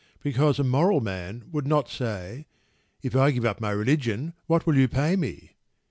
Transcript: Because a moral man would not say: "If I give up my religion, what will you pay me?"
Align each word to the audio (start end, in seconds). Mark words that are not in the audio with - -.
Because 0.23 0.57
a 0.57 0.63
moral 0.63 0.99
man 0.99 1.43
would 1.51 1.67
not 1.67 1.87
say: 1.87 2.47
"If 3.03 3.15
I 3.15 3.29
give 3.29 3.45
up 3.45 3.61
my 3.61 3.69
religion, 3.69 4.33
what 4.47 4.65
will 4.65 4.75
you 4.75 4.87
pay 4.87 5.15
me?" 5.15 5.51